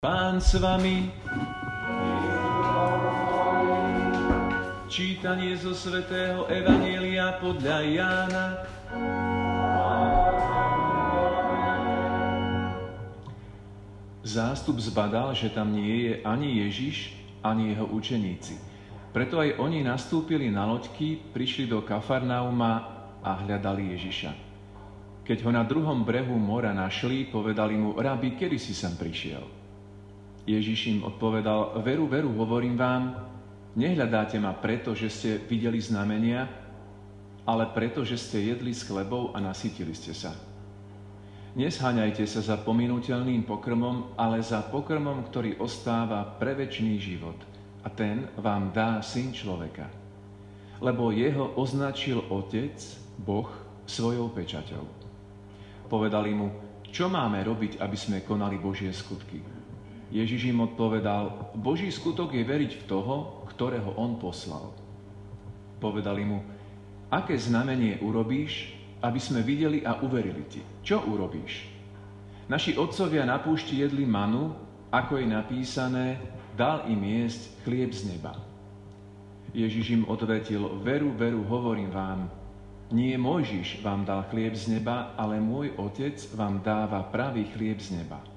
Pán 0.00 0.40
s 0.40 0.56
vami. 0.56 1.12
Čítanie 4.88 5.52
zo 5.60 5.76
svätého 5.76 6.48
Evanielia 6.48 7.36
podľa 7.36 7.84
Jána. 7.84 8.46
Zástup 14.24 14.80
zbadal, 14.80 15.36
že 15.36 15.52
tam 15.52 15.68
nie 15.68 16.08
je 16.08 16.24
ani 16.24 16.64
Ježiš, 16.64 17.12
ani 17.44 17.76
jeho 17.76 17.84
učeníci. 17.92 18.56
Preto 19.12 19.36
aj 19.36 19.60
oni 19.60 19.84
nastúpili 19.84 20.48
na 20.48 20.64
loďky, 20.64 21.20
prišli 21.36 21.68
do 21.68 21.84
Kafarnauma 21.84 23.04
a 23.20 23.36
hľadali 23.44 23.92
Ježiša. 24.00 24.32
Keď 25.28 25.44
ho 25.44 25.50
na 25.52 25.60
druhom 25.60 26.08
brehu 26.08 26.40
mora 26.40 26.72
našli, 26.72 27.28
povedali 27.28 27.76
mu, 27.76 28.00
rabi, 28.00 28.32
kedy 28.32 28.56
si 28.56 28.72
sem 28.72 28.96
prišiel? 28.96 29.59
Ježiš 30.48 30.96
im 30.96 31.00
odpovedal, 31.04 31.80
veru, 31.84 32.08
veru, 32.08 32.32
hovorím 32.36 32.76
vám, 32.76 33.02
nehľadáte 33.76 34.40
ma 34.40 34.56
preto, 34.56 34.96
že 34.96 35.08
ste 35.12 35.30
videli 35.44 35.80
znamenia, 35.80 36.48
ale 37.44 37.64
preto, 37.74 38.04
že 38.04 38.16
ste 38.16 38.54
jedli 38.54 38.72
s 38.72 38.86
chlebou 38.86 39.32
a 39.34 39.38
nasytili 39.40 39.92
ste 39.92 40.14
sa. 40.16 40.32
Nesháňajte 41.50 42.30
sa 42.30 42.46
za 42.46 42.56
pominuteľným 42.62 43.42
pokrmom, 43.42 44.14
ale 44.14 44.38
za 44.38 44.62
pokrmom, 44.62 45.26
ktorý 45.26 45.58
ostáva 45.58 46.22
pre 46.22 46.54
život. 46.70 47.34
A 47.82 47.90
ten 47.90 48.30
vám 48.38 48.70
dá 48.70 49.02
syn 49.02 49.34
človeka. 49.34 49.90
Lebo 50.78 51.10
jeho 51.10 51.58
označil 51.58 52.22
Otec, 52.30 52.78
Boh, 53.18 53.50
svojou 53.82 54.30
pečaťou. 54.30 54.84
Povedali 55.90 56.30
mu, 56.30 56.48
čo 56.86 57.10
máme 57.10 57.42
robiť, 57.42 57.82
aby 57.82 57.96
sme 57.98 58.22
konali 58.22 58.54
Božie 58.54 58.94
skutky. 58.94 59.59
Ježiš 60.10 60.50
im 60.50 60.66
odpovedal, 60.66 61.54
Boží 61.54 61.86
skutok 61.86 62.34
je 62.34 62.42
veriť 62.42 62.82
v 62.82 62.86
toho, 62.90 63.46
ktorého 63.54 63.94
on 63.94 64.18
poslal. 64.18 64.74
Povedali 65.78 66.26
mu, 66.26 66.42
aké 67.14 67.38
znamenie 67.38 68.02
urobíš, 68.02 68.74
aby 69.06 69.22
sme 69.22 69.46
videli 69.46 69.86
a 69.86 70.02
uverili 70.02 70.42
ti. 70.50 70.60
Čo 70.82 71.06
urobíš? 71.06 71.70
Naši 72.50 72.74
otcovia 72.74 73.22
na 73.22 73.38
púšti 73.38 73.78
jedli 73.78 74.02
manu, 74.02 74.50
ako 74.90 75.22
je 75.22 75.26
napísané, 75.30 76.18
dal 76.58 76.90
im 76.90 76.98
jesť 77.06 77.62
chlieb 77.62 77.94
z 77.94 78.10
neba. 78.10 78.34
Ježiš 79.54 79.94
im 79.94 80.02
odvetil, 80.10 80.82
veru, 80.82 81.14
veru, 81.14 81.46
hovorím 81.46 81.94
vám, 81.94 82.26
nie 82.90 83.14
Mojžiš 83.14 83.86
vám 83.86 84.02
dal 84.02 84.26
chlieb 84.26 84.58
z 84.58 84.74
neba, 84.74 85.14
ale 85.14 85.38
môj 85.38 85.70
Otec 85.78 86.18
vám 86.34 86.58
dáva 86.66 87.06
pravý 87.06 87.46
chlieb 87.54 87.78
z 87.78 88.02
neba 88.02 88.29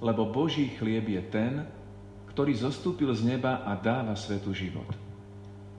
lebo 0.00 0.28
Boží 0.28 0.72
chlieb 0.80 1.06
je 1.12 1.22
ten, 1.28 1.52
ktorý 2.32 2.56
zostúpil 2.56 3.12
z 3.12 3.36
neba 3.36 3.60
a 3.68 3.76
dáva 3.76 4.16
svetu 4.16 4.56
život. 4.56 4.88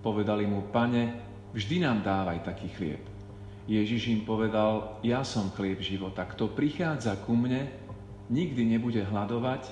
Povedali 0.06 0.46
mu, 0.46 0.70
pane, 0.70 1.18
vždy 1.54 1.82
nám 1.82 2.06
dávaj 2.06 2.46
taký 2.46 2.70
chlieb. 2.78 3.02
Ježiš 3.70 4.10
im 4.14 4.22
povedal, 4.26 4.98
ja 5.06 5.22
som 5.22 5.54
chlieb 5.54 5.82
života. 5.82 6.26
Kto 6.26 6.50
prichádza 6.50 7.18
ku 7.22 7.38
mne, 7.38 7.70
nikdy 8.30 8.66
nebude 8.66 9.02
hľadovať 9.06 9.70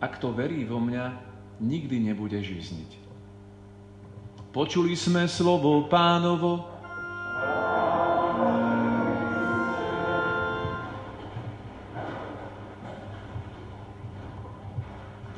a 0.00 0.06
kto 0.08 0.32
verí 0.32 0.64
vo 0.64 0.80
mňa, 0.80 1.04
nikdy 1.60 2.12
nebude 2.12 2.38
žizniť. 2.40 3.08
Počuli 4.48 4.96
sme 4.96 5.28
slovo 5.28 5.86
pánovo, 5.92 6.77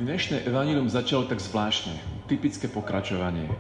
Dnešné 0.01 0.49
evanílium 0.49 0.89
začalo 0.89 1.29
tak 1.29 1.45
zvláštne, 1.45 1.93
typické 2.25 2.73
pokračovanie. 2.73 3.53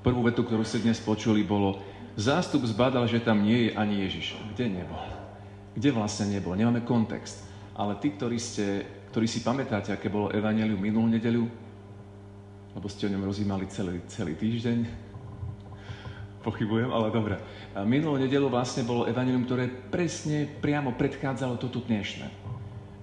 Prvú 0.00 0.24
vetu, 0.24 0.40
ktorú 0.40 0.64
ste 0.64 0.80
dnes 0.80 0.96
počuli, 0.96 1.44
bolo 1.44 1.76
zástup 2.16 2.64
zbadal, 2.64 3.04
že 3.04 3.20
tam 3.20 3.44
nie 3.44 3.68
je 3.68 3.70
ani 3.76 4.00
Ježiš. 4.00 4.40
Kde 4.56 4.80
nebol? 4.80 5.04
Kde 5.76 5.92
vlastne 5.92 6.32
nebol? 6.32 6.56
Nemáme 6.56 6.88
kontext. 6.88 7.44
Ale 7.76 8.00
tí, 8.00 8.16
ktorí, 8.16 8.40
ste, 8.40 8.80
ktorí 9.12 9.28
si 9.28 9.44
pamätáte, 9.44 9.92
aké 9.92 10.08
bolo 10.08 10.32
evanílium 10.32 10.80
minulú 10.80 11.12
nedeľu, 11.12 11.44
lebo 12.80 12.86
ste 12.88 13.04
o 13.04 13.12
ňom 13.12 13.28
rozímali 13.28 13.68
celý, 13.68 14.00
celý 14.08 14.40
týždeň, 14.40 14.88
pochybujem, 16.40 16.88
ale 16.88 17.12
dobre. 17.12 17.36
Minulú 17.84 18.16
nedelu 18.16 18.48
vlastne 18.48 18.88
bolo 18.88 19.04
evanelium, 19.04 19.44
ktoré 19.44 19.68
presne 19.68 20.48
priamo 20.48 20.96
predchádzalo 20.96 21.60
toto 21.60 21.84
dnešné. 21.84 22.24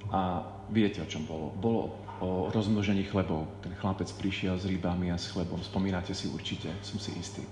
A 0.09 0.41
viete, 0.73 1.05
o 1.05 1.05
čom 1.05 1.21
bolo. 1.29 1.53
Bolo 1.53 2.06
o 2.19 2.49
rozmnožení 2.53 3.03
chlebov. 3.03 3.47
Ten 3.61 3.75
chlapec 3.77 4.11
prišiel 4.15 4.57
s 4.57 4.65
rybami 4.65 5.11
a 5.11 5.17
s 5.17 5.29
chlebom. 5.29 5.61
Spomínate 5.61 6.13
si 6.13 6.27
určite, 6.29 6.69
som 6.81 6.97
si 6.97 7.13
istý. 7.17 7.43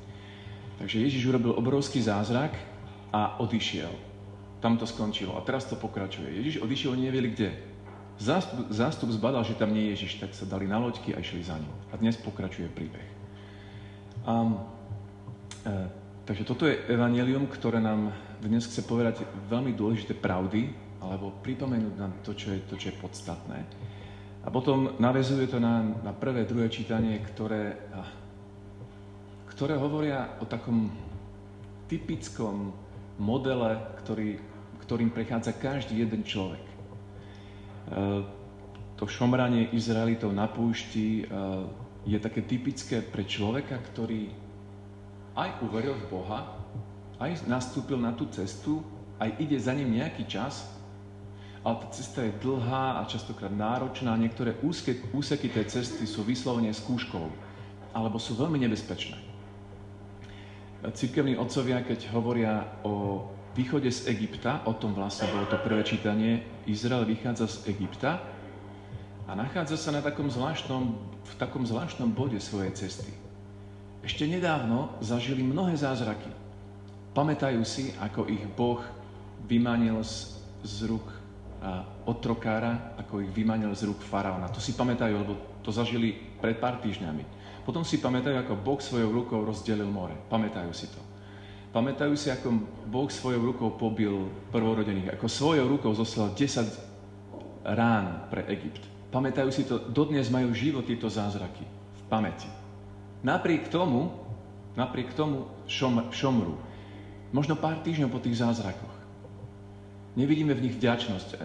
Takže 0.80 1.00
Ježiš 1.00 1.26
urobil 1.31 1.56
obrovský 1.56 2.03
zázrak 2.03 2.56
a 3.14 3.40
odišiel. 3.40 3.92
Tam 4.59 4.76
to 4.78 4.88
skončilo. 4.88 5.38
A 5.38 5.46
teraz 5.46 5.66
to 5.66 5.80
pokračuje. 5.80 6.36
Ježiš 6.42 6.59
odišiel, 6.59 6.92
oni 6.92 7.08
nevedeli 7.08 7.30
kde. 7.31 7.50
Zástup, 8.16 8.72
zástup 8.72 9.12
zbadal, 9.12 9.44
že 9.44 9.59
tam 9.59 9.76
nie 9.76 9.92
je 9.92 9.92
Ježiš, 10.00 10.24
tak 10.24 10.31
sa 10.31 10.48
dali 10.48 10.68
na 10.68 10.80
loďky 10.80 11.12
a 11.12 11.20
išli 11.20 11.44
za 11.44 11.59
ním. 11.59 11.72
A 11.92 12.00
dnes 12.00 12.16
pokračuje 12.16 12.72
príbeh. 12.72 13.08
Um, 14.24 14.56
e, 15.68 15.92
takže 16.24 16.47
toto 16.47 16.64
je 16.64 16.80
evanelium, 16.88 17.44
ktoré 17.52 17.84
nám 17.84 18.16
dnes 18.40 18.64
chce 18.64 18.88
povedať 18.88 19.28
veľmi 19.52 19.76
dôležité 19.76 20.16
pravdy, 20.16 20.72
alebo 21.03 21.36
pripomenúť 21.44 21.96
nám 22.00 22.14
to, 22.24 22.34
čo 22.34 22.56
je, 22.56 22.59
to, 22.66 22.80
čo 22.80 22.90
je 22.90 22.96
podstatné. 23.03 23.59
A 24.45 24.53
potom 24.53 24.94
navezuje 25.01 25.50
to 25.50 25.57
na, 25.57 25.81
na 26.06 26.13
prvé, 26.13 26.45
druhé 26.45 26.69
čítanie, 26.69 27.17
ktoré, 27.33 27.73
ktoré 29.50 29.73
hovoria 29.73 30.38
o 30.38 30.45
takom 30.45 30.94
typickom 31.89 32.69
modele, 33.17 33.81
ktorý, 34.05 34.38
ktorým 34.85 35.09
prechádza 35.09 35.57
každý 35.57 36.05
jeden 36.05 36.22
človek. 36.22 36.61
E, 36.61 36.73
to 38.94 39.09
šomranie 39.09 39.73
Izraelitov 39.73 40.29
na 40.29 40.45
púšti 40.45 41.23
e, 41.23 41.34
je 42.05 42.17
také 42.22 42.45
typické 42.45 43.01
pre 43.01 43.25
človeka, 43.25 43.81
ktorý 43.81 44.29
aj 45.34 45.50
uveril 45.66 45.97
v 46.05 46.09
Boha, 46.13 46.39
aj 47.17 47.50
nastúpil 47.50 47.97
na 47.97 48.13
tú 48.13 48.29
cestu, 48.29 48.85
aj 49.17 49.41
ide 49.41 49.57
za 49.57 49.73
ním 49.73 49.97
nejaký 49.97 50.28
čas, 50.29 50.75
ale 51.66 51.81
tá 51.81 51.88
cesta 51.90 52.22
je 52.22 52.38
dlhá 52.46 53.02
a 53.02 53.09
častokrát 53.09 53.50
náročná. 53.50 54.14
Niektoré 54.14 54.53
úzke, 54.62 55.02
úseky 55.09 55.50
tej 55.50 55.66
cesty 55.66 56.06
sú 56.06 56.22
vyslovene 56.22 56.70
skúškou, 56.70 57.26
alebo 57.90 58.22
sú 58.22 58.38
veľmi 58.38 58.62
nebezpečné. 58.62 59.18
Cirkevní 60.94 61.34
otcovia, 61.42 61.81
keď 61.81 62.14
hovoria 62.14 62.62
o 62.86 63.26
východe 63.58 63.90
z 63.90 64.14
Egypta, 64.14 64.62
o 64.70 64.78
tom 64.78 64.94
vlastne 64.94 65.26
bolo 65.34 65.50
to 65.50 65.58
prvé 65.58 65.81
čítanie, 65.81 66.46
Izrael 66.70 67.02
vychádza 67.02 67.50
z 67.50 67.58
Egypta 67.74 68.22
a 69.26 69.34
nachádza 69.34 69.82
sa 69.82 69.90
na 69.90 70.06
takom 70.06 70.30
zvláštnom, 70.30 70.94
v 71.26 71.34
takom 71.42 71.66
zvláštnom 71.66 72.14
bode 72.14 72.38
svojej 72.38 72.78
cesty. 72.78 73.09
Ešte 74.06 74.30
nedávno 74.30 74.94
zažili 75.02 75.42
mnohé 75.42 75.74
zázraky. 75.74 76.30
Pamätajú 77.18 77.66
si, 77.66 77.90
ako 77.97 78.30
ich 78.30 78.46
Boh 78.53 78.86
vymanil 79.50 79.97
z, 80.06 80.38
z 80.62 80.86
rúk 80.86 81.25
otrokára, 82.06 82.96
ako 83.02 83.26
ich 83.26 83.31
vymanil 83.34 83.74
z 83.74 83.90
rúk 83.90 84.02
faraóna. 84.02 84.50
To 84.53 84.62
si 84.62 84.78
pamätajú, 84.78 85.14
lebo 85.18 85.34
to 85.66 85.74
zažili 85.74 86.14
pred 86.38 86.62
pár 86.62 86.78
týždňami. 86.81 87.24
Potom 87.66 87.81
si 87.81 87.98
pamätajú, 87.98 88.38
ako 88.46 88.53
Boh 88.62 88.78
svojou 88.78 89.09
rukou 89.09 89.42
rozdelil 89.42 89.90
more. 89.90 90.14
Pamätajú 90.30 90.70
si 90.72 90.86
to. 90.86 91.02
Pamätajú 91.74 92.14
si, 92.16 92.31
ako 92.31 92.56
Boh 92.88 93.09
svojou 93.09 93.52
rukou 93.52 93.74
pobil 93.76 94.31
prvorodených, 94.53 95.18
ako 95.18 95.28
svojou 95.28 95.66
rukou 95.68 95.92
zoslal 95.92 96.31
10 96.31 96.72
rán 97.66 98.30
pre 98.32 98.47
Egypt. 98.53 98.86
Pamätajú 99.12 99.50
si 99.52 99.68
to, 99.68 99.82
dodnes 99.82 100.32
majú 100.32 100.56
život 100.56 100.88
tieto 100.88 101.11
zázraky 101.11 101.66
v 101.68 102.02
pamäti. 102.08 102.47
Napriek 103.26 103.68
tomu, 103.68 104.14
napriek 104.78 105.11
tomu 105.18 105.50
šom, 105.68 106.14
šomru. 106.14 106.56
Možno 107.35 107.59
pár 107.59 107.82
týždňov 107.84 108.14
po 108.14 108.23
tých 108.23 108.40
zázrakoch 108.40 108.95
Nevidíme 110.16 110.56
v 110.56 110.64
nich 110.67 110.76
vďačnosť. 110.79 111.29
E, 111.32 111.38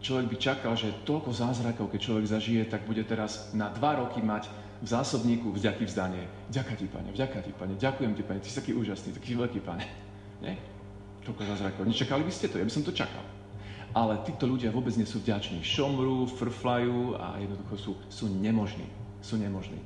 človek 0.00 0.26
by 0.32 0.36
čakal, 0.40 0.72
že 0.74 0.96
toľko 1.04 1.30
zázrakov, 1.30 1.92
keď 1.92 2.00
človek 2.00 2.26
zažije, 2.26 2.62
tak 2.66 2.88
bude 2.88 3.04
teraz 3.04 3.52
na 3.52 3.68
dva 3.68 4.00
roky 4.00 4.24
mať 4.24 4.48
v 4.82 4.86
zásobníku 4.88 5.54
vďaky 5.54 5.86
vzdanie. 5.86 6.26
Ďakujem 6.50 6.78
ti, 6.80 6.86
pane, 6.90 7.08
vďaka 7.14 7.38
ti, 7.38 7.52
pane, 7.54 7.74
ďakujem 7.78 8.12
ti, 8.18 8.22
pane, 8.26 8.40
ty 8.42 8.50
si 8.50 8.58
taký 8.58 8.74
úžasný, 8.74 9.14
taký 9.14 9.38
veľký, 9.38 9.60
pane. 9.62 9.86
Nie? 10.42 10.58
Toľko 11.22 11.42
zázrakov. 11.54 11.86
Nečakali 11.86 12.26
by 12.26 12.32
ste 12.34 12.50
to? 12.50 12.58
Ja 12.58 12.66
by 12.66 12.74
som 12.74 12.82
to 12.82 12.90
čakal. 12.90 13.22
Ale 13.94 14.18
títo 14.26 14.50
ľudia 14.50 14.74
vôbec 14.74 14.90
nie 14.98 15.06
sú 15.06 15.22
vďační. 15.22 15.62
Šomru, 15.62 16.26
frflajú 16.26 17.14
a 17.14 17.38
jednoducho 17.38 17.74
sú, 17.78 17.92
sú 18.10 18.24
nemožní. 18.26 18.88
Sú 19.22 19.38
nemožní. 19.38 19.78
E, 19.78 19.84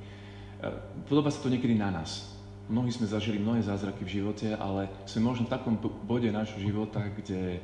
podobá 1.05 1.29
sa 1.29 1.45
to 1.45 1.53
niekedy 1.53 1.77
na 1.77 1.93
nás. 1.93 2.33
Mnohí 2.73 2.89
sme 2.89 3.05
zažili 3.05 3.37
mnohé 3.37 3.61
zázraky 3.63 4.01
v 4.01 4.15
živote, 4.23 4.57
ale 4.57 4.89
sme 5.05 5.29
možno 5.29 5.45
v 5.45 5.53
takom 5.53 5.77
bode 6.09 6.33
nášho 6.33 6.57
života, 6.57 7.05
kde 7.05 7.61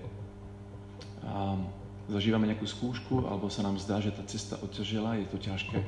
zažívame 2.10 2.50
nejakú 2.50 2.66
skúšku, 2.66 3.24
alebo 3.26 3.46
sa 3.48 3.62
nám 3.62 3.78
zdá, 3.78 4.02
že 4.02 4.10
tá 4.10 4.22
cesta 4.26 4.58
odťažila, 4.60 5.18
je 5.22 5.26
to 5.30 5.38
ťažké. 5.38 5.78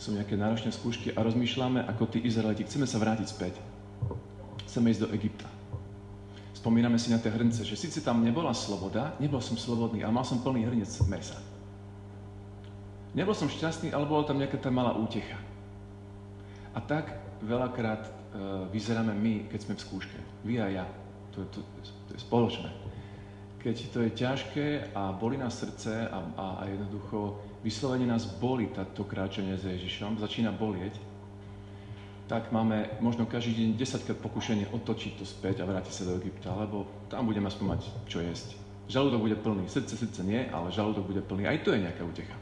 Sú 0.00 0.10
nejaké 0.10 0.34
náročné 0.34 0.74
skúšky 0.74 1.14
a 1.14 1.22
rozmýšľame 1.22 1.86
ako 1.86 2.10
tí 2.10 2.18
Izraeliti. 2.24 2.66
Chceme 2.66 2.88
sa 2.88 2.98
vrátiť 2.98 3.28
späť. 3.30 3.54
Chceme 4.66 4.90
ísť 4.90 5.06
do 5.06 5.12
Egypta. 5.14 5.46
Spomíname 6.56 6.96
si 6.96 7.12
na 7.12 7.20
tie 7.20 7.30
hrnce, 7.30 7.62
že 7.62 7.76
síce 7.76 8.00
tam 8.00 8.24
nebola 8.24 8.56
sloboda, 8.56 9.14
nebol 9.20 9.38
som 9.38 9.54
slobodný, 9.54 10.02
ale 10.02 10.16
mal 10.16 10.24
som 10.24 10.40
plný 10.40 10.64
hrnec 10.64 10.88
mesa. 11.06 11.38
Nebol 13.14 13.36
som 13.36 13.46
šťastný, 13.46 13.94
ale 13.94 14.10
bola 14.10 14.26
tam 14.26 14.40
nejaká 14.42 14.58
tá 14.58 14.72
malá 14.74 14.96
útecha. 14.98 15.38
A 16.74 16.82
tak 16.82 17.14
veľakrát 17.46 18.02
e, 18.02 18.10
vyzeráme 18.74 19.14
my, 19.14 19.46
keď 19.46 19.60
sme 19.62 19.74
v 19.78 19.84
skúške. 19.86 20.18
Vy 20.42 20.58
a 20.58 20.66
ja. 20.82 20.84
To, 21.38 21.46
to, 21.54 21.62
to 22.08 22.10
je 22.16 22.20
spoločné. 22.24 22.66
Keď 23.64 23.76
to 23.96 23.98
je 24.04 24.10
ťažké 24.12 24.66
a 24.92 25.16
boli 25.16 25.40
nás 25.40 25.56
srdce 25.56 26.04
a, 26.04 26.20
a, 26.36 26.46
a 26.60 26.62
jednoducho 26.68 27.40
vyslovene 27.64 28.04
nás 28.04 28.28
boli 28.28 28.68
táto 28.68 29.08
kráčanie 29.08 29.56
s 29.56 29.64
Ježišom, 29.64 30.20
začína 30.20 30.52
bolieť, 30.52 31.00
tak 32.28 32.52
máme 32.52 32.88
možno 33.00 33.24
každý 33.24 33.56
deň 33.56 33.68
10 33.80 34.04
krát 34.04 34.20
pokušenie 34.20 34.68
otočiť 34.68 35.12
to 35.16 35.24
späť 35.24 35.60
a 35.60 35.68
vrátiť 35.68 35.92
sa 35.92 36.04
do 36.08 36.16
Egypta, 36.20 36.52
lebo 36.56 36.88
tam 37.08 37.24
budeme 37.24 37.48
aspoň 37.48 37.66
mať 37.76 37.82
čo 38.08 38.20
jesť. 38.20 38.56
Žalúdok 38.88 39.32
bude 39.32 39.36
plný, 39.40 39.64
srdce 39.68 39.96
srdce 39.96 40.20
nie, 40.24 40.44
ale 40.52 40.68
žalúdok 40.68 41.08
bude 41.08 41.24
plný. 41.24 41.48
Aj 41.48 41.56
to 41.64 41.72
je 41.72 41.84
nejaká 41.84 42.04
utecha. 42.04 42.36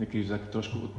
Niekedy 0.00 0.28
tak 0.28 0.48
trošku 0.52 0.84
e, 0.84 0.90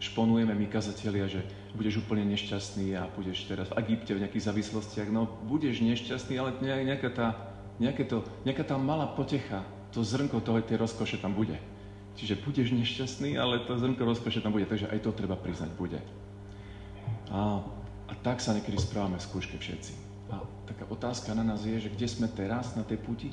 šponujeme 0.00 0.52
my 0.56 0.66
kazatelia, 0.72 1.28
že 1.28 1.44
budeš 1.76 2.04
úplne 2.04 2.24
nešťastný 2.32 2.96
a 2.96 3.08
budeš 3.12 3.48
teraz 3.48 3.68
v 3.72 3.80
Egypte 3.84 4.16
v 4.16 4.24
nejakých 4.24 4.48
závislostiach. 4.48 5.08
No, 5.12 5.28
budeš 5.48 5.84
nešťastný, 5.84 6.36
ale 6.40 6.56
nejaká 6.60 7.08
tá, 7.12 7.51
nejaké 7.80 8.04
to, 8.04 8.24
nejaká 8.44 8.64
tá 8.66 8.76
malá 8.76 9.08
potecha, 9.08 9.64
to 9.92 10.00
zrnko 10.00 10.40
toho, 10.40 10.60
tej 10.64 10.80
rozkoše 10.80 11.20
tam 11.20 11.36
bude. 11.36 11.56
Čiže 12.16 12.40
budeš 12.44 12.76
nešťastný, 12.76 13.40
ale 13.40 13.64
to 13.64 13.76
zrnko 13.76 14.04
rozkoše 14.04 14.44
tam 14.44 14.52
bude, 14.52 14.68
takže 14.68 14.88
aj 14.88 15.00
to 15.00 15.16
treba 15.16 15.36
priznať, 15.36 15.70
bude. 15.76 16.00
A, 17.32 17.64
a 18.08 18.12
tak 18.20 18.44
sa 18.44 18.52
niekedy 18.52 18.76
správame 18.76 19.16
v 19.16 19.24
skúške 19.24 19.56
všetci. 19.56 19.92
A 20.32 20.40
taká 20.68 20.84
otázka 20.88 21.32
na 21.32 21.44
nás 21.44 21.64
je, 21.64 21.76
že 21.76 21.92
kde 21.92 22.08
sme 22.08 22.28
teraz 22.28 22.76
na 22.76 22.84
tej 22.84 23.00
puti? 23.00 23.32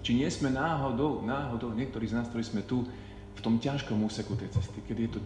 Či 0.00 0.14
nie 0.16 0.28
sme 0.30 0.48
náhodou, 0.52 1.20
náhodou, 1.26 1.74
niektorí 1.74 2.06
z 2.08 2.16
nás, 2.16 2.28
ktorí 2.30 2.44
sme 2.44 2.62
tu, 2.64 2.86
v 3.32 3.40
tom 3.40 3.58
ťažkom 3.58 3.98
úseku 4.04 4.36
tej 4.36 4.52
cesty, 4.52 4.78
kedy, 4.84 5.16
to, 5.16 5.18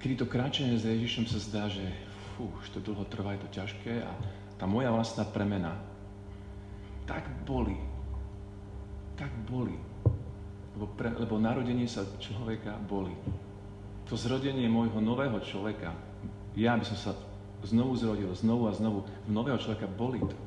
kedy 0.00 0.14
to 0.16 0.26
kráčanie 0.26 0.80
s 0.80 0.88
Ježišom 0.88 1.28
sa 1.28 1.38
zdá, 1.38 1.64
že 1.68 1.84
fú, 2.34 2.48
už 2.48 2.72
to 2.72 2.80
dlho 2.80 3.04
trvá, 3.06 3.36
je 3.36 3.44
to 3.44 3.50
ťažké 3.60 3.92
a 4.02 4.10
tá 4.56 4.64
moja 4.64 4.88
vlastná 4.88 5.28
premena 5.28 5.76
tak 7.10 7.26
boli, 7.42 7.74
tak 9.18 9.34
boli. 9.50 9.74
Lebo, 10.78 10.86
pre, 10.94 11.10
lebo 11.18 11.42
narodenie 11.42 11.90
sa 11.90 12.06
človeka 12.22 12.78
boli. 12.86 13.10
To 14.06 14.14
zrodenie 14.14 14.70
môjho 14.70 15.02
nového 15.02 15.42
človeka, 15.42 15.90
ja 16.54 16.78
by 16.78 16.86
som 16.86 16.98
sa 16.98 17.12
znovu 17.66 17.98
zrodil, 17.98 18.30
znovu 18.30 18.70
a 18.70 18.72
znovu, 18.72 19.02
v 19.26 19.30
nového 19.34 19.58
človeka 19.58 19.90
boli 19.90 20.22
to. 20.22 20.38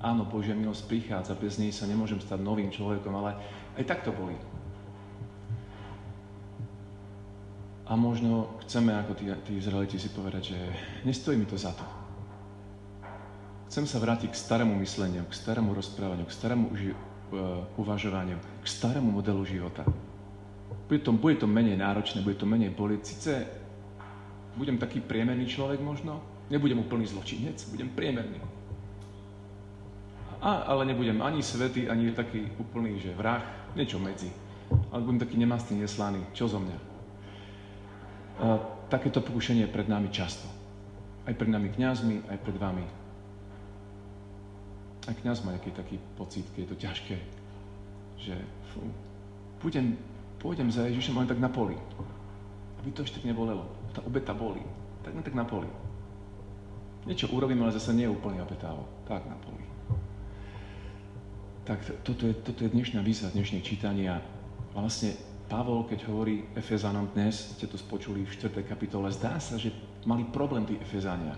Áno, 0.00 0.24
Božia 0.24 0.56
milosť 0.56 0.88
prichádza, 0.88 1.36
bez 1.36 1.60
nej 1.60 1.74
sa 1.74 1.84
nemôžem 1.84 2.22
stať 2.22 2.40
novým 2.40 2.72
človekom, 2.72 3.12
ale 3.12 3.36
aj 3.76 3.84
tak 3.84 4.00
to 4.06 4.14
boli. 4.14 4.34
A 7.88 7.96
možno 7.96 8.60
chceme, 8.64 8.92
ako 8.96 9.12
tí, 9.16 9.28
tí 9.48 9.52
Izraeliti, 9.60 9.96
si 9.96 10.12
povedať, 10.12 10.54
že 10.54 10.58
nestojí 11.08 11.40
mi 11.40 11.48
to 11.48 11.56
za 11.56 11.72
to. 11.72 11.97
Chcem 13.68 13.84
sa 13.84 14.00
vrátiť 14.00 14.32
k 14.32 14.40
starému 14.40 14.72
mysleniu, 14.80 15.28
k 15.28 15.36
starému 15.36 15.76
rozprávaniu, 15.76 16.24
k 16.24 16.32
starému 16.32 16.72
uži- 16.72 16.96
uh, 16.96 17.68
uvažovaniu, 17.76 18.40
k 18.64 18.66
starému 18.66 19.12
modelu 19.12 19.44
života. 19.44 19.84
Bude 20.88 21.04
to, 21.04 21.12
bude 21.12 21.36
to 21.36 21.44
menej 21.44 21.76
náročné, 21.76 22.24
bude 22.24 22.40
to 22.40 22.48
menej 22.48 22.72
bolieť. 22.72 23.04
Sice 23.04 23.32
budem 24.56 24.80
taký 24.80 25.04
priemerný 25.04 25.44
človek 25.44 25.84
možno, 25.84 26.24
nebudem 26.48 26.80
úplný 26.80 27.04
zločinec, 27.04 27.60
budem 27.68 27.92
priemerný. 27.92 28.40
A, 30.40 30.64
ale 30.72 30.88
nebudem 30.88 31.20
ani 31.20 31.44
svetý, 31.44 31.92
ani 31.92 32.08
taký 32.16 32.48
úplný, 32.56 32.96
že 32.96 33.12
vrah, 33.12 33.44
niečo 33.76 34.00
medzi. 34.00 34.32
Ale 34.88 35.04
budem 35.04 35.20
taký 35.20 35.36
nemastný, 35.36 35.84
neslaný. 35.84 36.24
Čo 36.32 36.56
zo 36.56 36.58
mňa? 36.62 36.78
A 38.38 38.46
takéto 38.88 39.20
pokušenie 39.20 39.68
je 39.68 39.74
pred 39.76 39.90
nami 39.90 40.08
často. 40.08 40.48
Aj 41.28 41.34
pred 41.36 41.52
nami 41.52 41.68
kňazmi, 41.68 42.32
aj 42.32 42.38
pred 42.40 42.56
vami. 42.56 43.07
Aj 45.08 45.16
kňaz 45.16 45.40
má 45.40 45.56
nejaký 45.56 45.72
taký 45.72 45.96
pocit, 46.20 46.44
keď 46.52 46.60
je 46.60 46.70
to 46.70 46.78
ťažké, 46.84 47.16
že 48.20 48.34
fú, 48.76 48.84
pôjdem, 49.64 49.96
pôjdem 50.36 50.68
za 50.68 50.84
Ježišom 50.84 51.16
len 51.16 51.28
tak 51.28 51.40
na 51.40 51.48
poli. 51.48 51.80
Aby 52.84 52.92
to 52.92 53.02
ešte 53.02 53.24
tak 53.24 53.32
nebolelo. 53.32 53.64
Tá 53.96 54.04
obeta 54.04 54.36
boli. 54.36 54.60
Tak 55.00 55.16
len 55.16 55.24
tak 55.24 55.32
na 55.32 55.48
poli. 55.48 55.66
Niečo 57.08 57.32
urobím, 57.32 57.64
ale 57.64 57.72
zase 57.72 57.96
nie 57.96 58.04
je 58.04 58.12
úplne 58.12 58.44
obetávo. 58.44 58.84
Tak 59.08 59.24
na 59.24 59.38
poli. 59.40 59.64
Tak 61.64 62.04
toto 62.04 62.28
je, 62.28 62.36
toto 62.36 62.68
je 62.68 62.70
dnešná 62.76 63.00
výzva, 63.00 63.32
dnešné 63.32 63.64
čítania. 63.64 64.20
Vlastne 64.76 65.16
Pavol, 65.48 65.88
keď 65.88 66.04
hovorí 66.12 66.44
Efezanom 66.52 67.08
dnes, 67.16 67.56
ste 67.56 67.64
to 67.64 67.80
spočuli 67.80 68.28
v 68.28 68.32
4. 68.36 68.60
kapitole, 68.68 69.08
zdá 69.08 69.40
sa, 69.40 69.56
že 69.56 69.72
mali 70.04 70.28
problém 70.28 70.68
tí 70.68 70.76
Efezania 70.76 71.32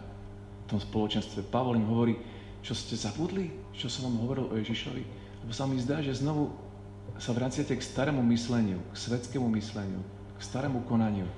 v 0.67 0.67
tom 0.67 0.83
spoločenstve. 0.83 1.47
Pavol 1.47 1.79
im 1.79 1.87
hovorí, 1.87 2.19
čo 2.61 2.77
ste 2.77 2.97
zabudli? 2.97 3.49
Čo 3.73 3.89
som 3.89 4.13
vám 4.13 4.25
hovoril 4.25 4.47
o 4.53 4.55
Ježišovi? 4.61 5.05
Lebo 5.45 5.53
sa 5.57 5.65
mi 5.65 5.81
zdá, 5.81 6.05
že 6.05 6.21
znovu 6.21 6.53
sa 7.17 7.33
vraciate 7.33 7.73
k 7.77 7.83
starému 7.83 8.21
mysleniu, 8.33 8.81
k 8.93 8.97
svetskému 8.97 9.49
mysleniu, 9.57 10.01
k 10.37 10.41
starému 10.41 10.85
konaniu. 10.85 11.29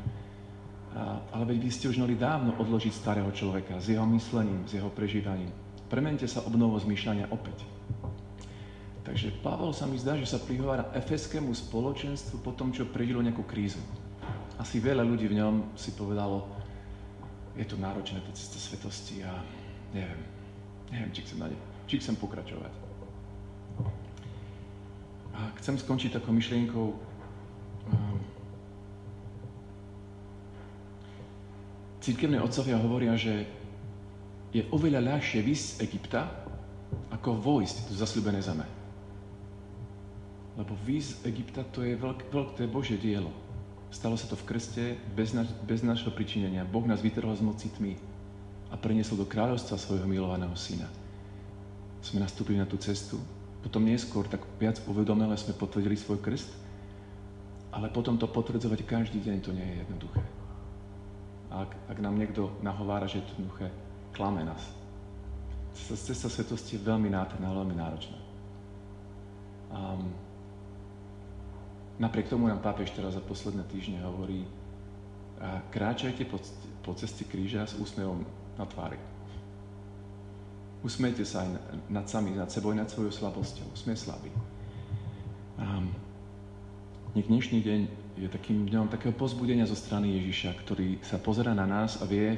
A, 0.92 1.22
ale 1.32 1.54
veď 1.54 1.58
vy 1.62 1.70
ste 1.72 1.88
už 1.88 2.02
mali 2.02 2.18
dávno 2.18 2.58
odložiť 2.58 2.92
starého 2.92 3.30
človeka 3.32 3.80
s 3.80 3.88
jeho 3.88 4.04
myslením, 4.04 4.66
s 4.68 4.76
jeho 4.76 4.90
prežívaním. 4.92 5.48
Premente 5.88 6.26
sa 6.28 6.44
obnovo 6.44 6.76
zmýšľania 6.76 7.30
opäť. 7.32 7.64
Takže 9.02 9.34
Pavol 9.42 9.74
sa 9.74 9.88
mi 9.88 9.98
zdá, 9.98 10.14
že 10.14 10.30
sa 10.30 10.38
prihovára 10.38 10.94
efeskému 10.94 11.50
spoločenstvu 11.50 12.38
po 12.44 12.54
tom, 12.54 12.70
čo 12.70 12.86
prežilo 12.86 13.24
nejakú 13.24 13.42
krízu. 13.42 13.82
Asi 14.60 14.78
veľa 14.78 15.02
ľudí 15.02 15.26
v 15.26 15.42
ňom 15.42 15.74
si 15.74 15.90
povedalo, 15.96 16.46
je 17.58 17.66
to 17.66 17.76
náročné, 17.76 18.22
tá 18.22 18.32
cesta 18.32 18.56
svetosti 18.62 19.26
a 19.26 19.32
neviem, 19.92 20.22
Neviem, 20.92 21.10
či 21.16 21.24
chcem, 21.24 21.40
dať, 21.40 21.52
či 21.88 21.96
chcem 21.98 22.14
pokračovať. 22.20 22.72
A 25.32 25.48
chcem 25.56 25.80
skončiť 25.80 26.20
takou 26.20 26.36
myšlienkou, 26.36 26.86
um, 26.92 28.20
Církevné 32.02 32.42
otcovia 32.42 32.82
hovoria, 32.82 33.14
že 33.14 33.46
je 34.50 34.66
oveľa 34.74 35.16
ľahšie 35.16 35.38
vysť 35.38 35.64
z 35.64 35.80
Egypta, 35.86 36.26
ako 37.14 37.38
vojsť 37.38 37.88
do 37.88 37.94
zasľubené 37.94 38.42
zeme. 38.42 38.66
Lebo 40.58 40.74
výjsť 40.82 41.10
z 41.14 41.18
Egypta 41.30 41.62
to 41.62 41.86
je 41.86 41.94
veľké, 41.94 42.26
veľké 42.26 42.62
Božie 42.66 42.98
dielo. 42.98 43.30
Stalo 43.94 44.18
sa 44.18 44.26
to 44.26 44.34
v 44.34 44.44
krste 44.50 44.84
bez, 45.14 45.30
naš, 45.30 45.54
bez 45.62 45.86
našho 45.86 46.10
pričinenia. 46.10 46.66
Boh 46.66 46.82
nás 46.82 46.98
vytrhol 46.98 47.38
z 47.38 47.46
moci 47.46 47.70
tmy 47.70 47.94
a 48.72 48.74
preniesol 48.80 49.20
do 49.20 49.28
kráľovstva 49.28 49.76
svojho 49.76 50.08
milovaného 50.08 50.56
syna. 50.56 50.88
Sme 52.00 52.24
nastúpili 52.24 52.56
na 52.56 52.64
tú 52.64 52.80
cestu, 52.80 53.20
potom 53.60 53.84
neskôr 53.84 54.24
tak 54.26 54.42
viac 54.56 54.80
uvedomele 54.88 55.36
sme 55.36 55.54
potvrdili 55.54 55.94
svoj 55.94 56.18
krst, 56.18 56.50
ale 57.70 57.92
potom 57.92 58.16
to 58.16 58.26
potvrdzovať 58.26 58.80
každý 58.88 59.20
deň 59.20 59.36
to 59.44 59.52
nie 59.52 59.62
je 59.62 59.76
jednoduché. 59.86 60.22
Ak, 61.52 61.70
ak 61.92 61.98
nám 62.00 62.16
niekto 62.16 62.48
nahovára, 62.64 63.04
že 63.04 63.20
je 63.20 63.28
to 63.28 63.36
jednoduché, 63.38 63.68
klame 64.16 64.40
nás. 64.42 64.64
Cesta, 65.76 65.96
cesta 65.96 66.28
svetosti 66.32 66.80
je 66.80 66.84
veľmi 66.84 67.12
nátrná, 67.12 67.48
veľmi 67.52 67.76
náročná. 67.76 68.18
Um, 69.72 70.12
napriek 71.96 72.28
tomu 72.28 72.48
nám 72.48 72.60
pápež 72.60 72.92
teraz 72.92 73.16
za 73.16 73.22
posledné 73.24 73.64
týždne 73.68 74.00
hovorí, 74.04 74.44
kráčajte 75.72 76.24
po, 76.28 76.38
po 76.84 76.92
ceste 76.94 77.24
kríža 77.26 77.66
s 77.66 77.74
úsmevom 77.74 78.22
na 78.56 78.64
tvári. 78.68 78.98
Usmejte 80.82 81.22
sa 81.22 81.46
aj 81.46 81.48
nad 81.86 82.06
sami, 82.10 82.34
nad 82.34 82.50
sebou, 82.50 82.74
nad 82.74 82.90
svojou 82.90 83.14
slabosťou. 83.14 83.70
Sme 83.78 83.94
slabí. 83.94 84.34
Um, 85.54 85.94
nech 87.14 87.30
dnešný 87.30 87.62
deň 87.62 87.80
je 88.18 88.28
takým 88.28 88.66
dňom 88.66 88.90
takého 88.90 89.14
pozbudenia 89.14 89.64
zo 89.64 89.78
strany 89.78 90.18
Ježiša, 90.18 90.58
ktorý 90.66 90.98
sa 91.06 91.22
pozera 91.22 91.54
na 91.54 91.64
nás 91.64 92.02
a 92.02 92.04
vie, 92.04 92.34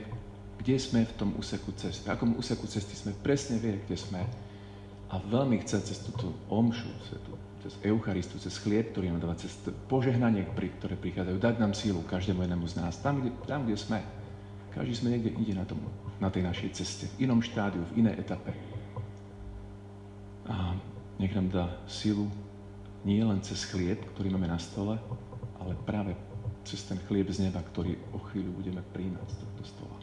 kde 0.61 0.77
sme 0.77 1.09
v 1.09 1.17
tom 1.17 1.31
úseku 1.41 1.73
cesty. 1.73 2.05
V 2.05 2.13
akom 2.13 2.37
úseku 2.37 2.69
cesty 2.69 2.93
sme, 2.95 3.17
presne 3.17 3.57
vie, 3.57 3.81
kde 3.89 3.97
sme. 3.97 4.23
A 5.09 5.19
veľmi 5.19 5.65
chce 5.65 5.81
cez 5.81 5.99
túto 6.05 6.37
omšu, 6.53 6.91
cez 7.65 7.73
Eucharistu, 7.81 8.37
cez 8.37 8.61
chlieb, 8.61 8.93
ktorý 8.93 9.09
nám 9.09 9.25
dáva, 9.25 9.41
cez 9.41 9.57
požehnanie, 9.89 10.45
ktoré 10.53 11.01
prichádzajú, 11.01 11.37
dať 11.41 11.55
nám 11.57 11.73
sílu 11.73 12.05
každému 12.05 12.45
jednému 12.45 12.67
z 12.69 12.75
nás, 12.77 13.01
tam, 13.01 13.25
kde, 13.25 13.33
tam, 13.49 13.65
kde 13.65 13.77
sme. 13.81 14.05
Každý 14.75 14.95
sme 14.99 15.15
niekde 15.15 15.31
ide 15.39 15.55
na, 15.55 15.63
tom, 15.63 15.79
na 16.19 16.29
tej 16.35 16.43
našej 16.43 16.71
ceste, 16.75 17.07
v 17.15 17.31
inom 17.31 17.39
štádiu, 17.39 17.87
v 17.95 18.03
inej 18.03 18.27
etape. 18.27 18.51
A 20.51 20.75
nech 21.17 21.31
nám 21.31 21.49
dá 21.49 21.65
silu 21.87 22.27
nie 23.07 23.23
len 23.23 23.39
cez 23.45 23.63
chlieb, 23.71 24.03
ktorý 24.17 24.35
máme 24.35 24.51
na 24.51 24.59
stole, 24.59 24.99
ale 25.63 25.79
práve 25.87 26.19
cez 26.67 26.83
ten 26.83 26.99
chlieb 27.07 27.31
z 27.31 27.47
neba, 27.47 27.63
ktorý 27.63 27.95
o 28.17 28.19
chvíľu 28.33 28.51
budeme 28.57 28.83
príjmať 28.91 29.27
z 29.31 29.37
tohto 29.45 29.63
stola. 29.63 29.97